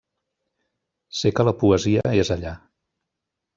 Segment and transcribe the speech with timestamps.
[1.19, 2.57] Sé que la poesia és allà.